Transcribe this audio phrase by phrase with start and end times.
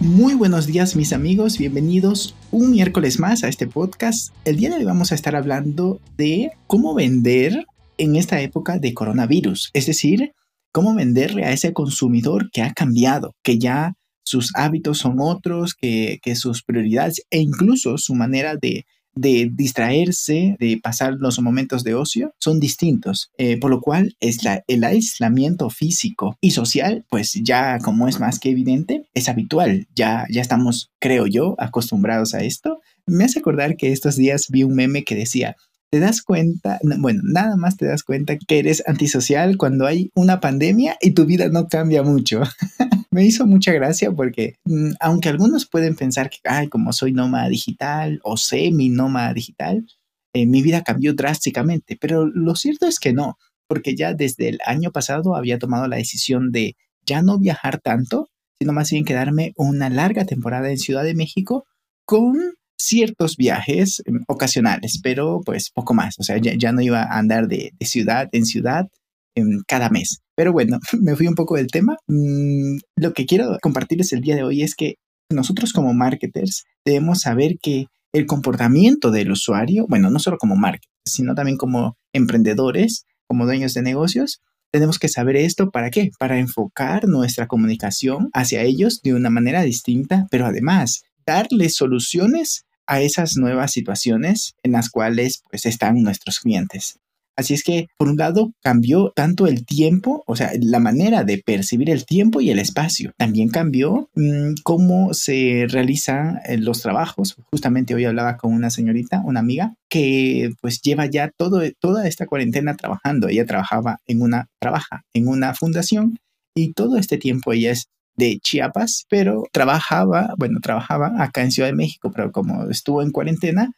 [0.00, 4.34] Muy buenos días mis amigos, bienvenidos un miércoles más a este podcast.
[4.46, 7.66] El día de hoy vamos a estar hablando de cómo vender
[7.98, 10.32] en esta época de coronavirus, es decir,
[10.72, 13.92] cómo venderle a ese consumidor que ha cambiado, que ya
[14.22, 20.56] sus hábitos son otros, que, que sus prioridades e incluso su manera de de distraerse,
[20.58, 25.70] de pasar los momentos de ocio, son distintos, eh, por lo cual es el aislamiento
[25.70, 30.90] físico y social, pues ya como es más que evidente, es habitual, ya, ya estamos,
[31.00, 32.80] creo yo, acostumbrados a esto.
[33.06, 35.56] Me hace acordar que estos días vi un meme que decía,
[35.90, 40.40] te das cuenta, bueno, nada más te das cuenta que eres antisocial cuando hay una
[40.40, 42.42] pandemia y tu vida no cambia mucho.
[43.10, 47.48] me hizo mucha gracia porque mm, aunque algunos pueden pensar que, ay, como soy nómada
[47.48, 49.86] digital o semi nómada digital,
[50.32, 54.58] eh, mi vida cambió drásticamente, pero lo cierto es que no, porque ya desde el
[54.64, 58.28] año pasado había tomado la decisión de ya no viajar tanto,
[58.60, 61.64] sino más bien quedarme una larga temporada en Ciudad de México
[62.04, 62.36] con
[62.78, 67.48] ciertos viajes em, ocasionales, pero pues poco más, o sea, ya, no iba a andar
[67.48, 68.88] de, de ciudad en ciudad
[69.34, 70.20] em, cada mes.
[70.40, 71.98] Pero bueno, me fui un poco del tema.
[72.06, 74.94] Mm, lo que quiero compartirles el día de hoy es que
[75.30, 80.90] nosotros como marketers debemos saber que el comportamiento del usuario, bueno, no solo como marketers,
[81.04, 84.40] sino también como emprendedores, como dueños de negocios,
[84.72, 86.10] tenemos que saber esto para qué?
[86.18, 93.02] Para enfocar nuestra comunicación hacia ellos de una manera distinta, pero además darles soluciones a
[93.02, 96.98] esas nuevas situaciones en las cuales pues están nuestros clientes.
[97.36, 101.38] Así es que, por un lado, cambió tanto el tiempo, o sea, la manera de
[101.38, 103.12] percibir el tiempo y el espacio.
[103.16, 107.36] También cambió mm, cómo se realizan eh, los trabajos.
[107.50, 112.26] Justamente hoy hablaba con una señorita, una amiga, que pues lleva ya todo, toda esta
[112.26, 113.28] cuarentena trabajando.
[113.28, 116.18] Ella trabajaba en una, trabaja en una fundación
[116.54, 121.68] y todo este tiempo ella es de Chiapas, pero trabajaba, bueno, trabajaba acá en Ciudad
[121.68, 123.72] de México, pero como estuvo en cuarentena,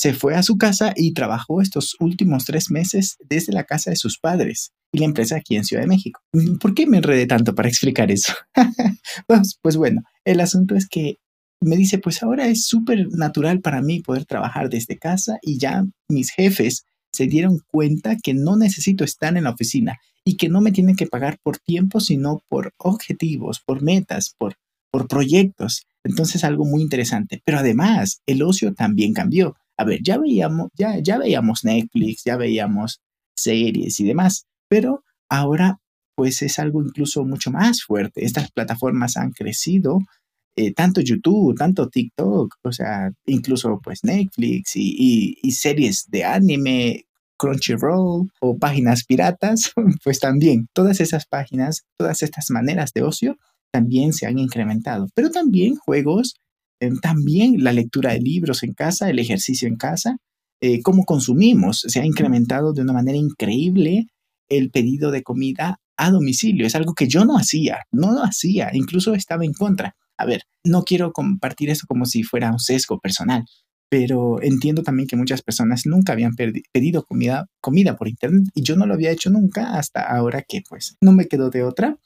[0.00, 3.96] se fue a su casa y trabajó estos últimos tres meses desde la casa de
[3.96, 6.22] sus padres y la empresa aquí en Ciudad de México.
[6.32, 8.32] Mm, ¿Por qué me enredé tanto para explicar eso?
[9.26, 11.18] pues, pues bueno, el asunto es que
[11.60, 15.84] me dice, pues ahora es súper natural para mí poder trabajar desde casa y ya
[16.08, 20.62] mis jefes se dieron cuenta que no necesito estar en la oficina y que no
[20.62, 24.54] me tienen que pagar por tiempo, sino por objetivos, por metas, por,
[24.90, 25.82] por proyectos.
[26.04, 27.42] Entonces algo muy interesante.
[27.44, 29.56] Pero además, el ocio también cambió.
[29.80, 33.00] A ver, ya veíamos, ya, ya veíamos Netflix, ya veíamos
[33.34, 35.78] series y demás, pero ahora
[36.14, 38.26] pues es algo incluso mucho más fuerte.
[38.26, 40.00] Estas plataformas han crecido,
[40.54, 47.06] eh, tanto YouTube, tanto TikTok, o sea, incluso pues Netflix y, y series de anime,
[47.38, 49.72] Crunchyroll o páginas piratas,
[50.04, 53.38] pues también todas esas páginas, todas estas maneras de ocio
[53.72, 56.34] también se han incrementado, pero también juegos
[57.02, 60.16] también la lectura de libros en casa, el ejercicio en casa,
[60.60, 61.84] eh, cómo consumimos.
[61.86, 64.06] Se ha incrementado de una manera increíble
[64.48, 66.66] el pedido de comida a domicilio.
[66.66, 69.96] Es algo que yo no hacía, no lo hacía, incluso estaba en contra.
[70.16, 73.44] A ver, no quiero compartir eso como si fuera un sesgo personal,
[73.88, 76.34] pero entiendo también que muchas personas nunca habían
[76.72, 80.62] pedido comida, comida por internet y yo no lo había hecho nunca hasta ahora que
[80.68, 81.98] pues no me quedo de otra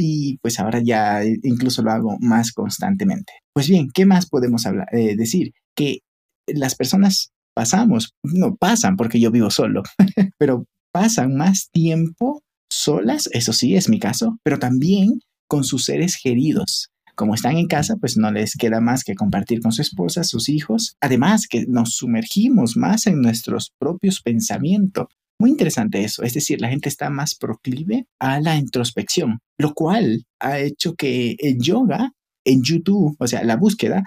[0.00, 3.32] y pues ahora ya incluso lo hago más constantemente.
[3.52, 5.52] Pues bien, ¿qué más podemos eh, decir?
[5.76, 6.00] Que
[6.46, 9.82] las personas pasamos, no pasan porque yo vivo solo,
[10.38, 16.18] pero pasan más tiempo solas, eso sí es mi caso, pero también con sus seres
[16.22, 16.88] queridos.
[17.16, 20.48] Como están en casa, pues no les queda más que compartir con su esposa, sus
[20.48, 20.96] hijos.
[21.02, 25.08] Además, que nos sumergimos más en nuestros propios pensamientos,
[25.40, 30.26] muy interesante eso, es decir, la gente está más proclive a la introspección, lo cual
[30.38, 32.12] ha hecho que el yoga
[32.44, 34.02] en YouTube, o sea, la búsqueda,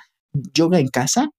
[0.53, 1.31] yoga en casa,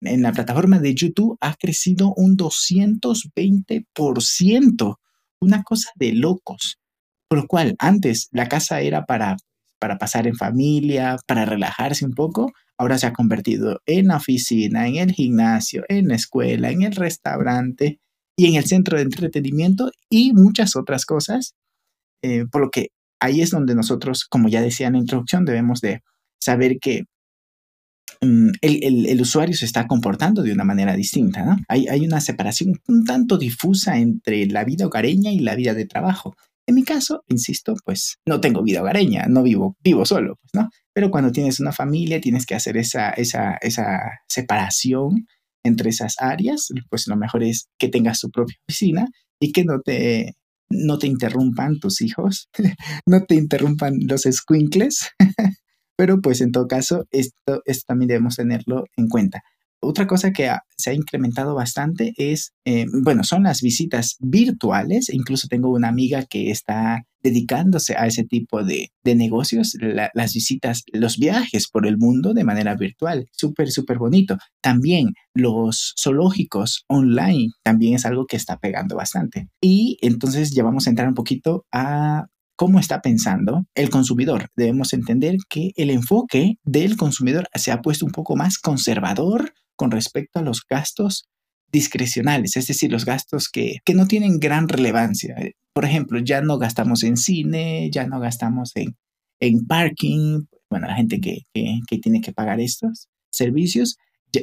[0.00, 4.96] en la plataforma de YouTube ha crecido un 220%,
[5.40, 6.78] una cosa de locos.
[7.28, 9.36] Por lo cual, antes la casa era para,
[9.78, 14.88] para pasar en familia, para relajarse un poco, ahora se ha convertido en la oficina,
[14.88, 18.00] en el gimnasio, en la escuela, en el restaurante,
[18.36, 21.54] y en el centro de entretenimiento y muchas otras cosas.
[22.22, 22.88] Eh, por lo que
[23.20, 26.02] ahí es donde nosotros, como ya decía en la introducción, debemos de
[26.40, 27.04] saber que
[28.20, 31.56] mm, el, usuario se está comportando de una manera distinta, ¿no?
[31.68, 35.86] Hay, hay una separación un tanto difusa entre la vida hogareña y la vida de
[35.86, 36.34] trabajo.
[36.66, 40.70] En mi caso, insisto, pues no tengo vida hogareña, no vivo, vivo solo, pues, ¿no?
[40.92, 43.98] Pero cuando tienes una familia, tienes que hacer esa, esa, esa
[44.28, 45.26] separación
[45.64, 49.06] entre esas áreas, pues lo mejor es que tengas tu propia oficina
[49.40, 50.36] y que no te,
[50.70, 52.48] no te interrumpan tus hijos,
[53.06, 55.10] no te interrumpan los squinkles,
[55.96, 59.42] pero pues en todo caso, esto, esto también debemos tenerlo en cuenta.
[59.84, 65.08] Otra cosa que se ha incrementado bastante es, eh, bueno, son las visitas virtuales.
[65.12, 71.18] Incluso tengo una amiga que está dedicándose a ese tipo de, negocios, las visitas, los
[71.18, 73.26] viajes por el mundo de manera virtual.
[73.32, 74.38] Súper, súper bonito.
[74.60, 79.48] También los zoológicos online también es algo que está pegando bastante.
[79.60, 82.26] Y entonces ya vamos a entrar un poquito a
[82.56, 84.48] cómo está pensando el consumidor.
[84.56, 89.90] Debemos entender que el enfoque del consumidor se ha puesto un poco más conservador con
[89.90, 91.28] respecto a los gastos
[91.72, 95.34] discrecionales, es decir, los gastos que, no tienen gran relevancia.
[95.72, 98.94] Por ejemplo, ya no gastamos en cine, ya no gastamos en,
[99.40, 101.46] en parking, bueno, la gente que,
[102.00, 103.96] tiene que pagar estos servicios,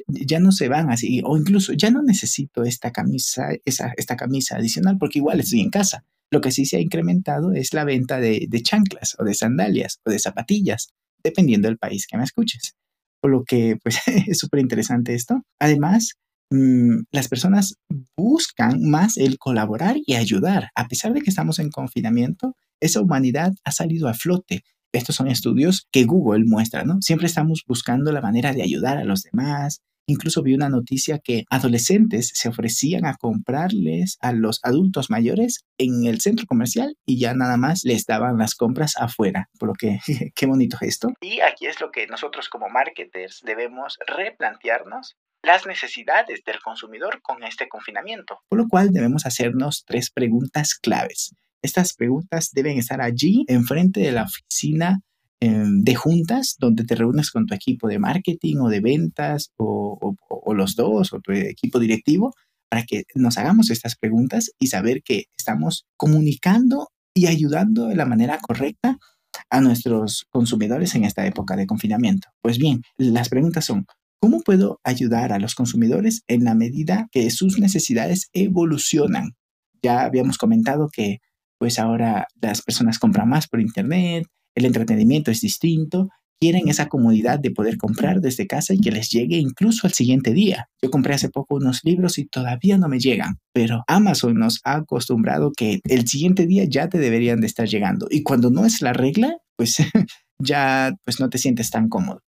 [0.07, 4.97] ya, no se van así, o incluso ya no necesito esta camisa, esta camisa adicional
[4.99, 6.05] porque igual estoy en casa.
[6.31, 9.99] Lo que sí se ha incrementado es la venta de, de chanclas o de sandalias
[10.05, 10.89] o de zapatillas,
[11.23, 12.75] dependiendo del país que me escuches
[13.21, 15.41] por lo que pues es súper interesante esto.
[15.59, 16.15] Además,
[16.51, 17.75] mm, las personas
[18.17, 20.69] buscan más el colaborar y ayudar.
[20.75, 24.63] A pesar de que estamos en confinamiento, esa humanidad ha salido a flote.
[24.91, 26.97] Estos son estudios que Google muestra, ¿no?
[27.01, 31.43] Siempre estamos buscando la manera de ayudar a los demás, Incluso vi una noticia que
[31.51, 37.35] adolescentes se ofrecían a comprarles a los adultos mayores en el centro comercial y ya
[37.35, 39.49] nada más les daban las compras afuera.
[39.59, 39.99] Por lo que,
[40.35, 41.09] qué bonito gesto.
[41.21, 47.43] Y aquí es lo que nosotros como marketers debemos replantearnos las necesidades del consumidor con
[47.43, 48.39] este confinamiento.
[48.49, 51.35] Por lo cual debemos hacernos tres preguntas claves.
[51.61, 55.01] Estas preguntas deben estar allí enfrente de la oficina
[55.41, 60.15] de juntas donde te reúnes con tu equipo de marketing o de ventas o,
[60.53, 62.33] los dos o tu equipo directivo
[62.69, 68.05] para que nos hagamos estas preguntas y saber que estamos comunicando y ayudando de la
[68.05, 68.97] manera correcta
[69.49, 72.27] a nuestros consumidores en esta época de confinamiento.
[72.41, 73.85] Pues bien, las preguntas son,
[74.19, 79.35] ¿cómo puedo ayudar a los consumidores en la medida que sus necesidades evolucionan?
[79.81, 81.19] Ya habíamos comentado que
[81.57, 86.09] pues ahora las personas compran más por internet, el entretenimiento es distinto,
[86.39, 90.31] quieren esa comodidad de poder comprar desde casa y que les llegue incluso al siguiente
[90.33, 90.69] día.
[90.81, 94.77] Yo compré hace poco unos libros y todavía no me llegan, pero Amazon nos ha
[94.77, 98.81] acostumbrado que el siguiente día ya te deberían de estar llegando y cuando no es
[98.81, 99.77] la regla, pues
[100.39, 102.21] ya pues no te sientes tan cómodo.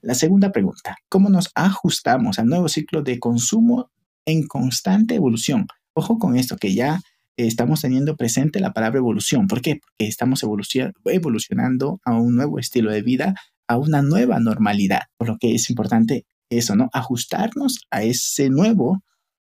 [0.00, 3.90] La segunda pregunta, ¿cómo nos ajustamos al nuevo ciclo de consumo
[4.24, 5.66] en constante evolución?
[5.94, 7.00] Ojo con esto que ya
[7.36, 9.46] estamos teniendo presente la palabra evolución.
[9.46, 9.76] ¿Por qué?
[9.76, 13.34] Porque estamos evolucionando a un nuevo estilo de vida,
[13.68, 16.88] a una nueva normalidad, por lo que es importante eso, ¿no?
[16.92, 19.02] Ajustarnos a ese nuevo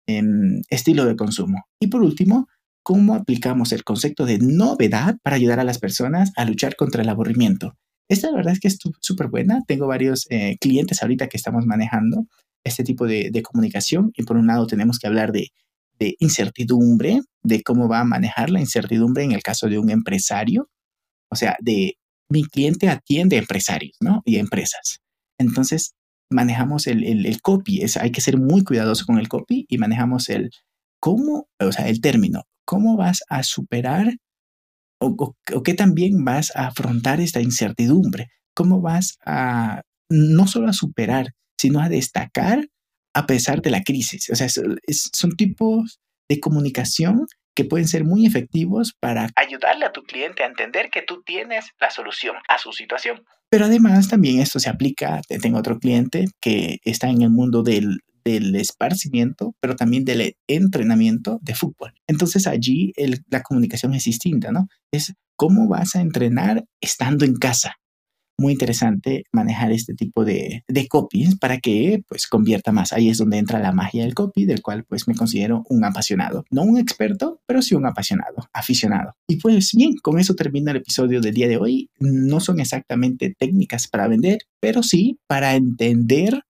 [0.06, 1.64] em, estilo de consumo.
[1.80, 2.48] Y por último,
[2.82, 7.08] ¿cómo aplicamos el concepto de novedad para ayudar a las personas a luchar contra el
[7.08, 7.74] aburrimiento?
[8.10, 9.62] Esta la verdad es que es súper buena.
[9.66, 12.26] Tengo varios eh, clientes ahorita que estamos manejando
[12.64, 15.52] este tipo de comunicación y por un lado tenemos que hablar de
[15.98, 20.68] de incertidumbre, de cómo va a manejar la incertidumbre en el caso de un empresario.
[21.30, 21.94] O sea, de
[22.30, 24.22] mi cliente atiende empresarios, ¿no?
[24.24, 25.00] Y empresas.
[25.38, 25.94] Entonces,
[26.30, 30.28] manejamos el, el, copy, es, hay que ser muy cuidadoso con el copy y manejamos
[30.28, 30.50] el
[31.00, 34.14] cómo, o sea, el término, cómo vas a superar
[35.00, 35.14] o,
[35.54, 41.32] o, qué también vas a afrontar esta incertidumbre, cómo vas a no solo a superar,
[41.58, 42.68] sino a destacar
[43.18, 44.30] a pesar de la crisis.
[44.30, 45.98] O sea, son tipos
[46.28, 51.02] de comunicación que pueden ser muy efectivos para ayudarle a tu cliente a entender que
[51.02, 53.24] tú tienes la solución a su situación.
[53.50, 57.98] Pero además también esto se aplica, tengo otro cliente que está en el mundo del,
[58.24, 61.94] del esparcimiento, pero también del entrenamiento de fútbol.
[62.06, 62.92] Entonces allí
[63.28, 64.68] la comunicación es distinta, ¿no?
[64.92, 67.77] Es cómo vas a entrenar estando en casa
[68.38, 72.92] muy interesante manejar este tipo de, de copies para que pues convierta más.
[72.92, 76.44] Ahí es donde entra la magia del copy, del cual pues me considero un apasionado.
[76.50, 79.14] No un experto, pero sí un apasionado, aficionado.
[79.26, 81.90] Y pues bien, con eso termina el episodio del día de hoy.
[81.98, 86.42] No son exactamente técnicas para vender, pero sí para entender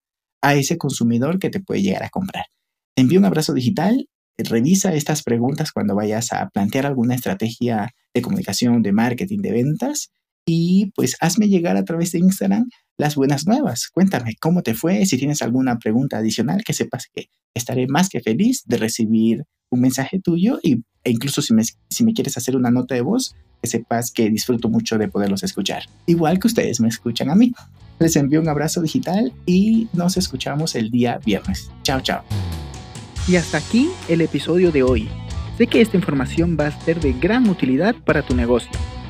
[0.43, 2.45] a ese consumidor que te puede llegar a comprar.
[2.95, 4.09] Te envío un abrazo digital.
[4.37, 10.11] Revisa estas preguntas cuando vayas a plantear alguna estrategia de comunicación, de marketing, de ventas
[10.49, 13.89] y pues hazme llegar a través de Instagram las buenas nuevas.
[13.93, 18.21] Cuéntame cómo te fue, si tienes alguna pregunta adicional, que sepas que estaré más que
[18.21, 22.57] feliz de recibir un mensaje tuyo y, e incluso si me, si me quieres hacer
[22.57, 25.83] una nota de voz, que sepas que disfruto mucho de poderlos escuchar.
[26.07, 27.53] Igual que ustedes me escuchan a mí.
[27.99, 31.71] Les envío un abrazo digital y nos escuchamos el día viernes.
[31.83, 32.25] Chao, chao.
[33.29, 35.09] Y hasta aquí el episodio de hoy.
[35.59, 38.71] Sé que esta información va a ser de gran utilidad para tu negocio,